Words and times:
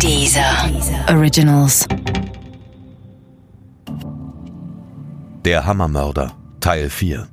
Dieser 0.00 0.70
Originals. 1.08 1.86
Der 5.44 5.64
Hammermörder 5.64 6.36
Teil 6.60 6.90
4 6.90 7.26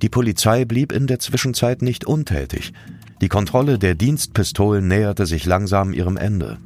Die 0.00 0.08
Polizei 0.08 0.64
blieb 0.64 0.92
in 0.92 1.06
der 1.06 1.18
Zwischenzeit 1.18 1.82
nicht 1.82 2.06
untätig. 2.06 2.72
Die 3.20 3.28
Kontrolle 3.28 3.78
der 3.78 3.94
Dienstpistolen 3.94 4.88
näherte 4.88 5.26
sich 5.26 5.44
langsam 5.44 5.92
ihrem 5.92 6.16
Ende. 6.16 6.58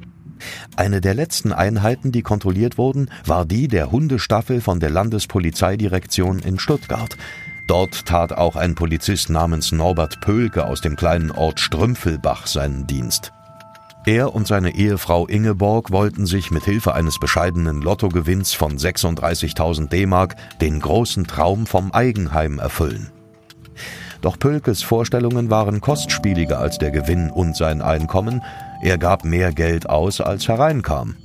Eine 0.75 1.01
der 1.01 1.13
letzten 1.13 1.51
Einheiten, 1.51 2.11
die 2.11 2.21
kontrolliert 2.21 2.77
wurden, 2.77 3.09
war 3.25 3.45
die 3.45 3.67
der 3.67 3.91
Hundestaffel 3.91 4.61
von 4.61 4.79
der 4.79 4.91
Landespolizeidirektion 4.91 6.39
in 6.39 6.59
Stuttgart. 6.59 7.17
Dort 7.67 8.05
tat 8.05 8.31
auch 8.31 8.55
ein 8.55 8.75
Polizist 8.75 9.29
namens 9.29 9.73
Norbert 9.73 10.21
Pölke 10.21 10.65
aus 10.65 10.79
dem 10.79 10.95
kleinen 10.95 11.31
Ort 11.31 11.59
Strümpfelbach 11.59 12.47
seinen 12.47 12.87
Dienst. 12.87 13.33
Er 14.07 14.33
und 14.33 14.47
seine 14.47 14.73
Ehefrau 14.73 15.27
Ingeborg 15.27 15.91
wollten 15.91 16.25
sich 16.25 16.49
mit 16.49 16.63
Hilfe 16.63 16.93
eines 16.93 17.19
bescheidenen 17.19 17.81
Lottogewinns 17.81 18.53
von 18.53 18.77
36.000 18.77 19.89
D-Mark 19.89 20.37
den 20.61 20.79
großen 20.79 21.27
Traum 21.27 21.65
vom 21.65 21.91
Eigenheim 21.91 22.57
erfüllen. 22.57 23.11
Doch 24.21 24.39
Pölkes 24.39 24.81
Vorstellungen 24.81 25.49
waren 25.49 25.81
kostspieliger 25.81 26.57
als 26.57 26.77
der 26.77 26.91
Gewinn 26.91 27.29
und 27.29 27.57
sein 27.57 27.81
Einkommen. 27.81 28.41
Er 28.81 28.97
gab 28.97 29.25
mehr 29.25 29.51
Geld 29.51 29.89
aus, 29.89 30.21
als 30.21 30.47
hereinkam. 30.47 31.17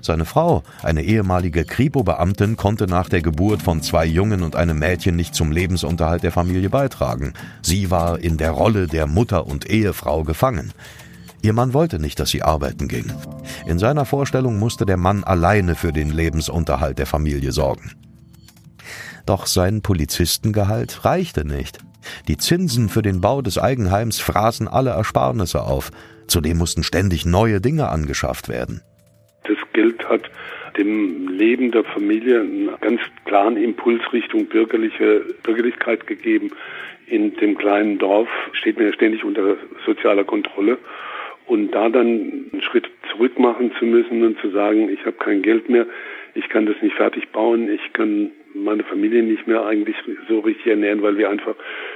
Seine 0.00 0.26
Frau, 0.26 0.62
eine 0.84 1.02
ehemalige 1.02 1.64
Kripo-Beamtin, 1.64 2.56
konnte 2.56 2.86
nach 2.86 3.08
der 3.08 3.20
Geburt 3.20 3.62
von 3.62 3.82
zwei 3.82 4.06
Jungen 4.06 4.44
und 4.44 4.54
einem 4.54 4.78
Mädchen 4.78 5.16
nicht 5.16 5.34
zum 5.34 5.50
Lebensunterhalt 5.50 6.22
der 6.22 6.30
Familie 6.30 6.70
beitragen. 6.70 7.34
Sie 7.62 7.90
war 7.90 8.20
in 8.20 8.36
der 8.36 8.52
Rolle 8.52 8.86
der 8.86 9.08
Mutter 9.08 9.48
und 9.48 9.68
Ehefrau 9.68 10.22
gefangen. 10.22 10.72
Ihr 11.42 11.52
Mann 11.52 11.74
wollte 11.74 11.98
nicht, 11.98 12.18
dass 12.18 12.30
sie 12.30 12.42
arbeiten 12.42 12.88
ging. 12.88 13.12
In 13.66 13.78
seiner 13.78 14.04
Vorstellung 14.04 14.58
musste 14.58 14.86
der 14.86 14.96
Mann 14.96 15.24
alleine 15.24 15.74
für 15.74 15.92
den 15.92 16.10
Lebensunterhalt 16.10 16.98
der 16.98 17.06
Familie 17.06 17.52
sorgen. 17.52 17.92
Doch 19.26 19.46
sein 19.46 19.82
Polizistengehalt 19.82 21.04
reichte 21.04 21.46
nicht. 21.46 21.78
Die 22.28 22.36
Zinsen 22.36 22.88
für 22.88 23.02
den 23.02 23.20
Bau 23.20 23.42
des 23.42 23.58
Eigenheims 23.58 24.20
fraßen 24.20 24.68
alle 24.68 24.90
Ersparnisse 24.90 25.62
auf. 25.62 25.90
Zudem 26.28 26.58
mussten 26.58 26.82
ständig 26.82 27.26
neue 27.26 27.60
Dinge 27.60 27.88
angeschafft 27.88 28.48
werden. 28.48 28.82
Das 29.44 29.56
Geld 29.72 30.08
hat 30.08 30.30
dem 30.76 31.28
Leben 31.28 31.70
der 31.72 31.84
Familie 31.84 32.40
einen 32.40 32.70
ganz 32.80 33.00
klaren 33.24 33.56
Impuls 33.56 34.02
Richtung 34.12 34.46
bürgerliche 34.46 35.24
Bürgerlichkeit 35.42 36.06
gegeben. 36.06 36.50
In 37.06 37.34
dem 37.36 37.56
kleinen 37.56 37.98
Dorf 37.98 38.28
steht 38.52 38.76
man 38.76 38.86
ja 38.86 38.92
ständig 38.92 39.24
unter 39.24 39.56
sozialer 39.84 40.24
Kontrolle. 40.24 40.78
Und 41.46 41.70
da 41.72 41.88
dann 41.88 42.06
einen 42.52 42.62
Schritt 42.62 42.88
zurück 43.10 43.38
machen 43.38 43.72
zu 43.78 43.84
müssen 43.84 44.24
und 44.24 44.38
zu 44.40 44.50
sagen, 44.50 44.88
ich 44.88 45.00
habe 45.00 45.16
kein 45.16 45.42
Geld 45.42 45.68
mehr, 45.68 45.86
ich 46.34 46.48
kann 46.48 46.66
das 46.66 46.76
nicht 46.82 46.96
fertig 46.96 47.28
bauen, 47.30 47.70
ich 47.70 47.92
kann 47.92 48.30
meine 48.54 48.82
Familie 48.84 49.22
nicht 49.22 49.46
mehr 49.46 49.64
eigentlich 49.64 49.96
so 50.28 50.40
richtig 50.40 50.66
ernähren, 50.66 51.02
weil 51.02 51.16
wir 51.18 51.30
einfach 51.30 51.54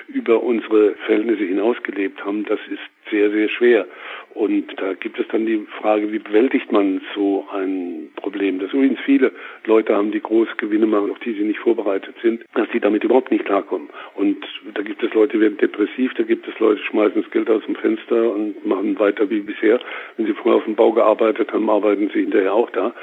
über 0.08 0.42
unsere 0.42 0.94
Verhältnisse 1.06 1.44
hinausgelebt 1.44 2.24
haben, 2.24 2.44
das 2.44 2.60
ist 2.70 2.80
sehr, 3.10 3.30
sehr 3.30 3.48
schwer. 3.48 3.86
Und 4.34 4.66
da 4.76 4.94
gibt 4.94 5.18
es 5.18 5.26
dann 5.28 5.44
die 5.44 5.66
Frage, 5.80 6.12
wie 6.12 6.20
bewältigt 6.20 6.70
man 6.70 7.00
so 7.14 7.46
ein 7.52 8.10
Problem? 8.16 8.60
Das 8.60 8.72
übrigens 8.72 9.00
viele 9.00 9.32
Leute 9.66 9.96
haben, 9.96 10.12
die 10.12 10.20
große 10.20 10.52
Gewinne 10.56 10.86
machen, 10.86 11.10
auf 11.10 11.18
die 11.18 11.32
sie 11.32 11.42
nicht 11.42 11.58
vorbereitet 11.58 12.14
sind, 12.22 12.44
dass 12.54 12.68
sie 12.72 12.80
damit 12.80 13.02
überhaupt 13.02 13.32
nicht 13.32 13.44
klarkommen. 13.44 13.88
Und 14.14 14.38
da 14.74 14.82
gibt 14.82 15.02
es 15.02 15.12
Leute, 15.14 15.36
die 15.36 15.40
werden 15.40 15.58
depressiv, 15.58 16.14
da 16.14 16.22
gibt 16.22 16.46
es 16.46 16.58
Leute, 16.60 16.80
die 16.80 16.86
schmeißen 16.86 17.22
das 17.22 17.30
Geld 17.32 17.50
aus 17.50 17.64
dem 17.66 17.74
Fenster 17.74 18.32
und 18.32 18.64
machen 18.64 18.98
weiter 18.98 19.28
wie 19.30 19.40
bisher. 19.40 19.80
Wenn 20.16 20.26
sie 20.26 20.34
vorher 20.34 20.58
auf 20.58 20.64
dem 20.64 20.76
Bau 20.76 20.92
gearbeitet 20.92 21.52
haben, 21.52 21.68
arbeiten 21.68 22.10
sie 22.14 22.20
hinterher 22.20 22.54
auch 22.54 22.70
da. 22.70 22.94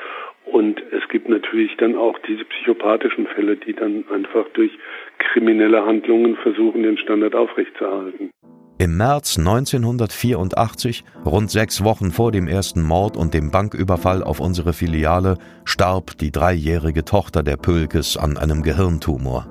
Und 0.46 0.82
es 0.92 1.08
gibt 1.10 1.28
natürlich 1.28 1.76
dann 1.76 1.98
auch 1.98 2.18
diese 2.20 2.46
psychopathischen 2.46 3.28
Fälle, 3.28 3.58
die 3.58 3.74
dann 3.74 4.06
einfach 4.10 4.48
durch 4.54 4.72
kriminelle 5.18 5.86
Handlungen 5.86 6.38
versuchen, 6.38 6.84
den 6.84 6.98
Standard 6.98 7.36
aufrechtzuerhalten. 7.36 8.32
Im 8.80 8.96
März 8.96 9.40
1984, 9.40 11.04
rund 11.26 11.50
sechs 11.50 11.84
Wochen 11.84 12.12
vor 12.12 12.32
dem 12.32 12.48
ersten 12.48 12.84
Mord 12.84 13.18
und 13.18 13.34
dem 13.34 13.50
Banküberfall 13.50 14.24
auf 14.24 14.40
unsere 14.40 14.72
Filiale, 14.72 15.40
starb 15.66 16.16
die 16.20 16.32
dreijährige 16.32 17.04
Tochter 17.04 17.42
der 17.42 17.58
Pölkes 17.58 18.18
an 18.18 18.38
einem 18.38 18.62
Gehirntumor. 18.62 19.48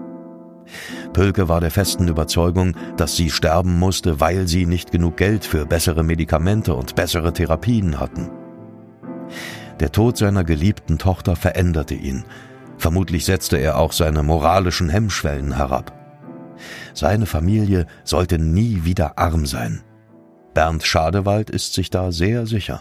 Pölke 1.12 1.48
war 1.48 1.60
der 1.60 1.72
festen 1.72 2.06
Überzeugung, 2.06 2.76
dass 2.96 3.16
sie 3.16 3.30
sterben 3.30 3.80
musste, 3.80 4.20
weil 4.20 4.46
sie 4.46 4.64
nicht 4.64 4.92
genug 4.92 5.16
Geld 5.16 5.44
für 5.44 5.66
bessere 5.66 6.04
Medikamente 6.04 6.74
und 6.74 6.94
bessere 6.94 7.32
Therapien 7.32 7.98
hatten. 7.98 8.30
Der 9.80 9.90
Tod 9.90 10.16
seiner 10.16 10.44
geliebten 10.44 10.98
Tochter 10.98 11.34
veränderte 11.34 11.94
ihn. 11.94 12.24
Vermutlich 12.78 13.24
setzte 13.24 13.56
er 13.56 13.78
auch 13.78 13.92
seine 13.92 14.22
moralischen 14.22 14.88
Hemmschwellen 14.88 15.56
herab. 15.56 15.95
Seine 16.94 17.26
Familie 17.26 17.86
sollte 18.04 18.38
nie 18.38 18.84
wieder 18.84 19.18
arm 19.18 19.46
sein. 19.46 19.82
Bernd 20.54 20.84
Schadewald 20.84 21.50
ist 21.50 21.74
sich 21.74 21.90
da 21.90 22.10
sehr 22.10 22.46
sicher. 22.46 22.80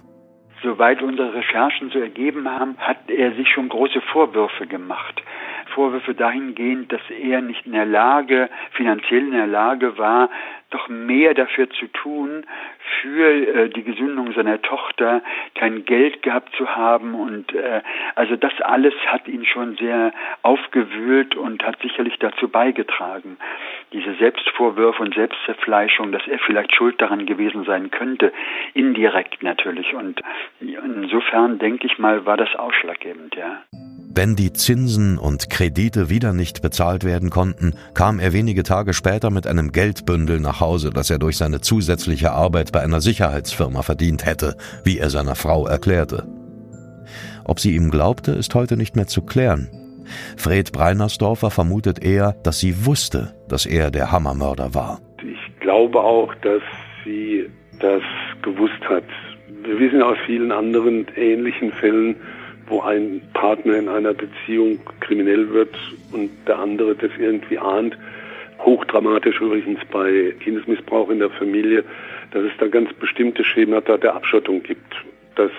Soweit 0.64 1.02
unsere 1.02 1.34
Recherchen 1.34 1.92
so 1.92 2.00
ergeben 2.00 2.48
haben, 2.48 2.76
hat 2.78 3.10
er 3.10 3.36
sich 3.36 3.48
schon 3.50 3.70
große 3.70 4.02
Vorwürfe 4.12 4.66
gemacht. 4.66 5.22
Vorwürfe 5.76 6.16
dahingehend, 6.16 6.92
dass 6.92 7.02
er 7.10 7.42
nicht 7.42 7.66
in 7.66 7.74
der 7.74 7.86
Lage, 7.86 8.50
finanziell 8.72 9.24
in 9.24 9.32
der 9.32 9.46
Lage 9.46 9.98
war, 9.98 10.30
doch 10.70 10.88
mehr 10.88 11.34
dafür 11.34 11.70
zu 11.70 11.88
tun, 11.88 12.46
für 13.02 13.30
äh, 13.30 13.70
die 13.70 13.84
Gesundung 13.84 14.34
seiner 14.34 14.62
Tochter 14.62 15.22
kein 15.54 15.86
Geld 15.86 16.24
gehabt 16.24 16.56
zu 16.56 16.76
haben. 16.76 17.14
Und 17.14 17.54
äh, 17.54 17.82
also 18.16 18.36
das 18.36 18.54
alles 18.62 18.94
hat 19.08 19.28
ihn 19.28 19.46
schon 19.46 19.76
sehr 19.76 20.14
aufgewühlt 20.42 21.36
und 21.36 21.64
hat 21.64 21.82
sicherlich 21.82 22.18
dazu 22.20 22.48
beigetragen. 22.48 23.38
Diese 23.96 24.14
Selbstvorwürfe 24.20 25.02
und 25.02 25.16
Selbstzerfleischung, 25.16 26.12
dass 26.12 26.24
er 26.30 26.38
vielleicht 26.46 26.76
schuld 26.76 27.00
daran 27.00 27.26
gewesen 27.26 27.64
sein 27.64 27.92
könnte, 27.92 28.34
indirekt 28.74 29.42
natürlich. 29.42 29.94
Und 29.94 30.20
insofern 30.60 31.60
denke 31.60 31.88
ich 31.88 31.98
mal, 31.98 32.26
war 32.26 32.36
das 32.36 32.54
ausschlaggebend, 32.58 33.36
ja. 33.36 33.64
Wenn 34.14 34.36
die 34.36 34.52
Zinsen 34.52 35.18
und 35.18 35.50
Kredite 35.50 36.10
wieder 36.10 36.34
nicht 36.34 36.62
bezahlt 36.62 37.06
werden 37.06 37.30
konnten, 37.30 37.74
kam 37.94 38.20
er 38.20 38.34
wenige 38.34 38.64
Tage 38.64 38.94
später 38.94 39.32
mit 39.32 39.48
einem 39.48 39.72
Geldbündel 39.72 40.42
nach 40.42 40.60
Hause, 40.60 40.90
das 40.94 41.10
er 41.10 41.18
durch 41.18 41.38
seine 41.38 41.62
zusätzliche 41.62 42.32
Arbeit 42.32 42.74
bei 42.74 42.82
einer 42.82 43.00
Sicherheitsfirma 43.00 43.82
verdient 43.82 44.26
hätte, 44.26 44.58
wie 44.84 45.00
er 45.00 45.10
seiner 45.10 45.36
Frau 45.36 45.68
erklärte. 45.68 46.28
Ob 47.46 47.62
sie 47.62 47.76
ihm 47.76 47.92
glaubte, 47.92 48.32
ist 48.32 48.56
heute 48.56 48.76
nicht 48.76 48.98
mehr 48.98 49.08
zu 49.08 49.22
klären. 49.22 49.70
Fred 50.38 50.72
Breinersdorfer 50.72 51.52
vermutet 51.52 52.04
eher, 52.04 52.36
dass 52.44 52.60
sie 52.60 52.86
wusste, 52.86 53.34
dass 53.48 53.66
er 53.66 53.92
der 53.92 54.12
Hammermörder 54.12 54.74
war. 54.74 55.00
Ich 55.24 55.60
glaube 55.60 56.00
auch, 56.00 56.34
dass 56.36 56.62
sie 57.04 57.50
das 57.80 58.02
gewusst 58.42 58.82
hat. 58.88 59.04
Wir 59.64 59.80
wissen 59.80 60.02
aus 60.02 60.18
vielen 60.26 60.52
anderen 60.52 61.08
ähnlichen 61.16 61.72
Fällen, 61.72 62.16
wo 62.68 62.82
ein 62.82 63.22
Partner 63.34 63.76
in 63.78 63.90
einer 63.90 64.14
Beziehung 64.14 64.80
kriminell 65.00 65.50
wird 65.52 65.76
und 66.12 66.30
der 66.48 66.60
andere 66.60 66.96
das 66.96 67.12
irgendwie 67.18 67.60
ahnt. 67.60 67.98
Hochdramatisch 68.60 69.40
übrigens 69.42 69.80
bei 69.92 70.34
Kindesmissbrauch 70.40 71.10
in 71.10 71.20
der 71.20 71.30
Familie, 71.30 71.84
dass 72.32 72.44
es 72.44 72.52
da 72.60 72.68
ganz 72.68 72.92
bestimmte 72.94 73.44
Schemata 73.44 73.98
der 73.98 74.16
Abschottung 74.16 74.64
gibt. 74.64 74.96
Dass 75.36 75.52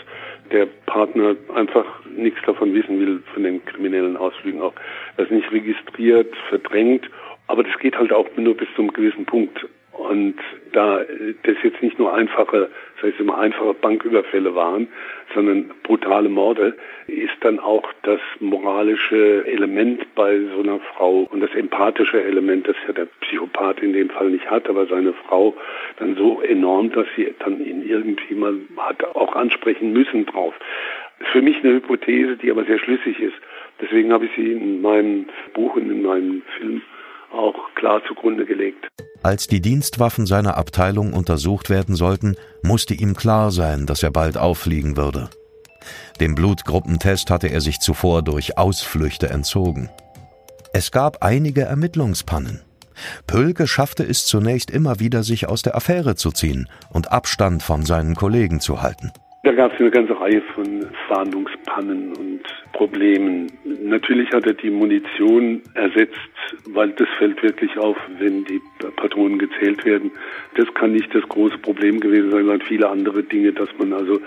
der 0.52 0.66
Partner 0.86 1.36
einfach 1.54 1.86
nichts 2.16 2.40
davon 2.46 2.74
wissen 2.74 2.98
will, 3.00 3.22
von 3.32 3.42
den 3.42 3.64
kriminellen 3.64 4.16
Ausflügen 4.16 4.60
auch. 4.62 4.74
Das 5.16 5.30
nicht 5.30 5.50
registriert, 5.52 6.34
verdrängt. 6.48 7.08
Aber 7.48 7.62
das 7.62 7.78
geht 7.78 7.96
halt 7.96 8.12
auch 8.12 8.26
nur 8.36 8.56
bis 8.56 8.68
zu 8.74 8.82
einem 8.82 8.92
gewissen 8.92 9.24
Punkt. 9.24 9.66
Und 9.96 10.36
da 10.72 11.00
das 11.42 11.56
jetzt 11.62 11.82
nicht 11.82 11.98
nur 11.98 12.12
einfache, 12.12 12.68
das 12.96 13.04
heißt 13.04 13.20
immer 13.20 13.38
einfache 13.38 13.74
Banküberfälle 13.74 14.54
waren, 14.54 14.88
sondern 15.34 15.71
brutale 15.82 16.28
Morde, 16.28 16.76
ist 17.06 17.36
dann 17.41 17.59
auch 17.59 17.84
das 18.03 18.21
moralische 18.41 19.47
Element 19.47 20.15
bei 20.15 20.38
so 20.54 20.60
einer 20.60 20.80
Frau 20.80 21.28
und 21.30 21.41
das 21.41 21.54
empathische 21.54 22.22
Element, 22.22 22.68
das 22.68 22.76
ja 22.86 22.92
der 22.92 23.06
Psychopath 23.21 23.82
in 23.82 23.92
dem 23.94 24.10
Fall 24.10 24.30
nicht 24.30 24.50
hat, 24.50 24.68
aber 24.68 24.86
seine 24.86 25.12
Frau 25.12 25.54
dann 25.98 26.15
so 26.16 26.42
enorm, 26.42 26.92
dass 26.92 27.06
sie 27.16 27.34
dann 27.38 27.65
ihn 27.65 27.82
irgendwie 27.88 28.34
mal 28.34 28.54
hat 28.76 29.03
auch 29.16 29.34
ansprechen 29.34 29.92
müssen 29.92 30.26
drauf. 30.26 30.54
Ist 31.21 31.30
für 31.30 31.42
mich 31.42 31.56
eine 31.65 31.74
Hypothese, 31.74 32.36
die 32.36 32.50
aber 32.50 32.65
sehr 32.65 32.78
schlüssig 32.78 33.18
ist. 33.21 33.36
Deswegen 33.80 34.12
habe 34.12 34.26
ich 34.26 34.30
sie 34.36 34.53
in 34.53 34.82
meinem 34.82 35.26
Buch 35.54 35.76
und 35.76 35.91
in 35.91 36.03
meinem 36.03 36.42
Film 36.59 36.82
auch 37.32 37.74
klar 37.74 38.03
zugrunde 38.04 38.44
gelegt. 38.44 38.88
Als 39.22 39.47
die 39.47 39.60
Dienstwaffen 39.60 40.27
seiner 40.27 40.57
Abteilung 40.57 41.13
untersucht 41.13 41.71
werden 41.71 41.97
sollten, 41.97 42.36
musste 42.63 42.95
ihm 42.95 43.15
klar 43.15 43.51
sein, 43.51 43.86
dass 43.86 44.03
er 44.03 44.10
bald 44.10 44.36
auffliegen 44.36 44.97
würde. 44.97 45.28
Dem 46.21 46.34
Blutgruppentest 46.34 47.30
hatte 47.30 47.48
er 47.48 47.60
sich 47.60 47.80
zuvor 47.80 48.22
durch 48.22 48.59
Ausflüchte 48.59 49.28
entzogen. 49.28 49.91
Es 50.72 50.91
gab 50.91 51.22
einige 51.22 51.63
Ermittlungspannen. 51.63 52.63
Pölke 53.27 53.66
schaffte 53.66 54.04
es 54.04 54.27
zunächst 54.27 54.71
immer 54.71 55.01
wieder, 55.01 55.22
sich 55.22 55.48
aus 55.48 55.62
der 55.62 55.77
Affäre 55.77 56.16
zu 56.16 56.33
ziehen 56.33 56.69
und 56.91 57.12
Abstand 57.12 57.62
von 57.62 57.84
seinen 57.84 58.15
Kollegen 58.15 58.60
zu 58.60 58.83
halten. 58.83 59.12
Da 59.47 59.53
gab 59.53 59.72
es 59.75 59.78
eine 59.78 59.93
ganze 59.93 60.21
Reihe 60.21 60.43
von 60.57 60.89
Fahndungspannen 61.07 62.13
und 62.15 62.41
Problemen. 62.72 63.47
Natürlich 63.65 64.33
hat 64.33 64.45
er 64.45 64.54
die 64.54 64.71
Munition 64.71 65.63
ersetzt, 65.75 66.19
weil 66.71 66.91
das 66.91 67.07
fällt 67.16 67.41
wirklich 67.45 67.78
auf, 67.78 67.97
wenn 68.19 68.45
die 68.45 68.60
Patronen 68.97 69.39
gezählt 69.39 69.84
werden. 69.84 70.10
Das 70.57 70.66
kann 70.75 70.95
nicht 70.95 71.15
das 71.15 71.22
große 71.28 71.59
Problem 71.59 72.01
gewesen 72.01 72.33
sein, 72.33 72.41
sondern 72.41 72.66
viele 72.66 72.89
andere 72.89 73.22
Dinge, 73.22 73.53
dass 73.53 73.69
man 73.78 73.93
also 73.93 74.21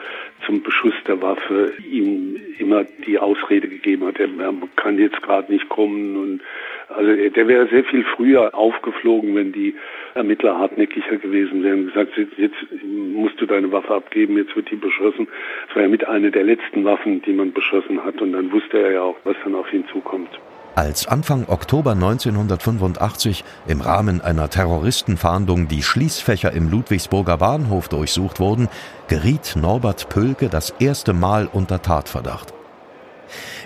zum 0.46 0.64
Beschuss 0.64 0.94
der 1.06 1.22
Waffe 1.22 1.74
ihm 1.92 2.38
immer 2.58 2.86
die 3.06 3.20
Ausrede 3.20 3.68
gegeben 3.68 4.06
hat, 4.06 4.22
er 4.22 4.30
kann 4.78 4.98
jetzt 5.00 5.22
gerade 5.22 5.52
nicht 5.52 5.68
kommen 5.68 6.16
und 6.16 6.42
also 6.90 7.30
der 7.30 7.48
wäre 7.48 7.68
sehr 7.68 7.84
viel 7.84 8.04
früher 8.16 8.54
aufgeflogen, 8.56 9.36
wenn 9.36 9.52
die 9.52 9.76
Ermittler 10.16 10.58
hartnäckiger 10.58 11.18
gewesen 11.18 11.64
wären. 11.64 11.88
Gesagt, 11.88 12.18
jetzt, 12.18 12.38
jetzt 12.38 12.56
musst 12.84 13.40
du 13.40 13.46
deine 13.46 13.72
Waffe 13.72 13.94
abgeben, 13.94 14.38
jetzt 14.38 14.56
wird 14.56 14.70
die 14.72 14.76
beschossen. 14.76 15.28
Das 15.68 15.76
war 15.76 15.84
ja 15.84 15.90
mit 15.90 16.08
einer 16.08 16.32
der 16.32 16.44
letzten 16.44 16.84
Waffen, 16.86 17.22
die 17.22 17.34
man 17.34 17.54
beschossen 17.54 18.04
hat. 18.04 18.22
Und 18.22 18.34
dann 18.34 18.52
wusste 18.52 18.80
er 18.80 18.92
ja 18.92 19.02
auch, 19.02 19.18
was 19.24 19.36
dann 19.44 19.56
auf 19.56 19.72
ihn 19.72 19.86
zukommt. 19.92 20.30
Als 20.76 21.08
Anfang 21.08 21.46
Oktober 21.48 21.92
1985 21.92 23.44
im 23.68 23.82
Rahmen 23.82 24.22
einer 24.22 24.50
Terroristenfahndung 24.50 25.68
die 25.68 25.84
Schließfächer 25.84 26.54
im 26.54 26.72
Ludwigsburger 26.72 27.38
Bahnhof 27.38 27.90
durchsucht 27.90 28.40
wurden, 28.40 28.70
geriet 29.08 29.56
Norbert 29.60 30.10
Pölke 30.10 30.48
das 30.48 30.74
erste 30.80 31.14
Mal 31.14 31.50
unter 31.52 31.82
Tatverdacht. 31.82 32.59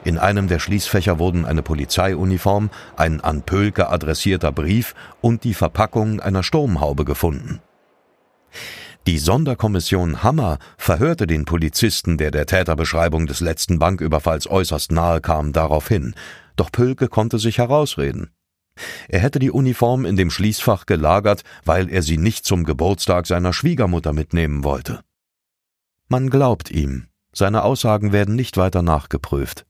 In 0.04 0.18
einem 0.18 0.48
der 0.48 0.60
Schließfächer 0.60 1.19
wurden 1.19 1.45
eine 1.45 1.63
Polizeiuniform, 1.63 2.69
ein 2.95 3.21
an 3.21 3.44
Pölke 3.44 3.89
adressierter 3.89 4.51
Brief 4.51 4.95
und 5.21 5.44
die 5.44 5.54
Verpackung 5.54 6.19
einer 6.19 6.44
Sturmhaube 6.44 7.06
gefunden. 7.06 7.62
Die 9.06 9.18
Sonderkommission 9.18 10.24
Hammer 10.24 10.60
verhörte 10.77 11.27
den 11.27 11.44
Polizisten, 11.44 12.18
der 12.18 12.31
der 12.31 12.45
Täterbeschreibung 12.45 13.27
des 13.27 13.42
letzten 13.42 13.77
Banküberfalls 13.77 14.48
äußerst 14.48 14.94
nahe 14.94 15.19
kam, 15.19 15.51
daraufhin, 15.51 16.16
doch 16.56 16.71
Pölke 16.71 17.09
konnte 17.09 17.38
sich 17.38 17.57
herausreden. 17.57 18.30
Er 19.09 19.19
hätte 19.19 19.39
die 19.39 19.51
Uniform 19.51 20.06
in 20.06 20.16
dem 20.16 20.31
Schließfach 20.31 20.86
gelagert, 20.86 21.44
weil 21.66 21.89
er 21.89 22.01
sie 22.01 22.18
nicht 22.18 22.45
zum 22.45 22.63
Geburtstag 22.63 23.27
seiner 23.27 23.54
Schwiegermutter 23.54 24.13
mitnehmen 24.13 24.63
wollte. 24.63 25.01
Man 26.07 26.30
glaubt 26.30 26.71
ihm, 26.71 27.07
seine 27.33 27.63
Aussagen 27.63 28.12
werden 28.12 28.35
nicht 28.35 28.57
weiter 28.57 28.81
nachgeprüft. 28.81 29.65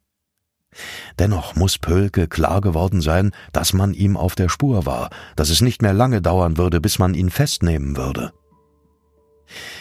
Dennoch 1.19 1.56
muss 1.56 1.77
Pölke 1.77 2.27
klar 2.27 2.62
geworden 2.62 3.01
sein, 3.01 3.31
dass 3.51 3.74
man 3.74 3.94
ihm 3.94 4.18
auf 4.18 4.36
der 4.36 4.50
Spur 4.50 4.86
war, 4.86 5.10
dass 5.36 5.50
es 5.50 5.62
nicht 5.62 5.81
mehr 5.81 5.94
lange 5.94 6.21
dauern 6.21 6.57
würde, 6.57 6.81
bis 6.81 7.00
man 7.00 7.13
ihn 7.13 7.30
festnehmen 7.30 7.95
würde. 7.95 8.33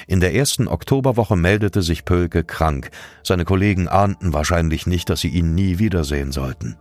In 0.07 0.21
der 0.21 0.35
ersten 0.35 0.69
Oktoberwoche 0.69 1.37
meldete 1.37 1.83
sich 1.83 2.05
Pölke 2.05 2.45
krank. 2.45 2.91
Seine 3.23 3.45
Kollegen 3.45 3.89
ahnten 3.89 4.33
wahrscheinlich 4.33 4.87
nicht, 4.87 5.09
dass 5.09 5.21
sie 5.21 5.29
ihn 5.29 5.55
nie 5.55 5.79
wiedersehen 5.79 6.33
sollten. 6.33 6.77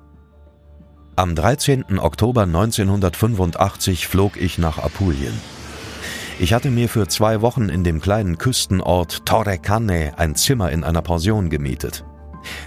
Am 1.15 1.36
13. 1.36 2.00
Oktober 2.00 2.44
1985 2.44 4.07
flog 4.07 4.38
ich 4.38 4.57
nach 4.57 4.77
Apulien. 4.77 5.33
Ich 6.42 6.54
hatte 6.54 6.72
mir 6.72 6.90
für 6.90 7.08
zwei 7.08 7.42
Wochen 7.42 7.70
in 7.70 7.84
dem 7.84 8.02
kleinen 8.02 8.40
Küstenort 8.40 9.28
Torre 9.28 9.60
Canne 9.60 10.14
ein 10.18 10.34
Zimmer 10.34 10.72
in 10.72 10.84
einer 10.84 11.04
Pension 11.04 11.52
gemietet. 11.52 12.04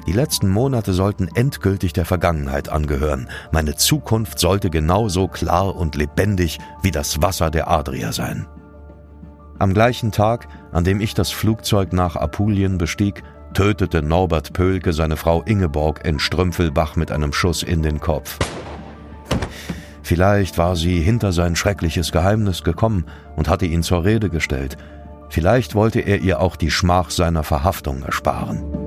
Die 0.07 0.13
letzten 0.13 0.49
Monate 0.49 0.93
sollten 0.93 1.27
endgültig 1.35 1.93
der 1.93 2.05
Vergangenheit 2.05 2.69
angehören. 2.69 3.29
Meine 3.51 3.75
Zukunft 3.75 4.39
sollte 4.39 4.71
genauso 4.71 5.27
klar 5.27 5.75
und 5.75 5.97
lebendig 5.97 6.61
wie 6.83 6.93
das 6.93 7.21
Wasser 7.21 7.51
der 7.51 7.69
Adria 7.69 8.13
sein. 8.13 8.47
Am 9.59 9.75
gleichen 9.75 10.13
Tag, 10.13 10.47
an 10.71 10.85
dem 10.85 11.01
ich 11.01 11.15
das 11.15 11.33
Flugzeug 11.33 11.93
nach 11.93 12.15
Apulien 12.15 12.79
bestieg, 12.79 13.25
tötete 13.55 14.03
Norbert 14.03 14.53
Pölke 14.53 14.93
seine 14.93 15.17
Frau 15.17 15.43
Ingeborg 15.43 16.07
in 16.07 16.21
Strümpfelbach 16.21 16.95
mit 16.95 17.11
einem 17.11 17.33
Schuss 17.33 17.65
in 17.65 17.83
den 17.83 17.99
Kopf. 17.99 18.39
Vielleicht 20.05 20.59
war 20.59 20.77
sie 20.77 21.01
hinter 21.01 21.33
sein 21.33 21.57
schreckliches 21.57 22.13
Geheimnis 22.13 22.63
gekommen 22.63 23.07
und 23.37 23.49
hatte 23.49 23.65
ihn 23.65 23.83
zur 23.83 24.05
Rede 24.05 24.29
gestellt. 24.29 24.77
Vielleicht 25.31 25.75
wollte 25.75 26.01
er 26.01 26.21
ihr 26.21 26.41
auch 26.41 26.57
die 26.57 26.71
Schmach 26.71 27.09
seiner 27.09 27.43
Verhaftung 27.43 28.03
ersparen. 28.03 28.84